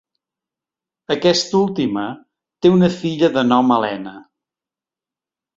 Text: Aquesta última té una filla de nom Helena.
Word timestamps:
Aquesta 1.15 1.59
última 1.59 2.07
té 2.65 2.73
una 2.79 2.91
filla 2.97 3.31
de 3.37 3.47
nom 3.53 3.73
Helena. 3.77 4.19